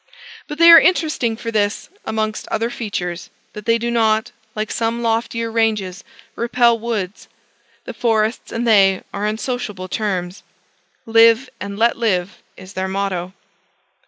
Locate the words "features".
2.71-3.29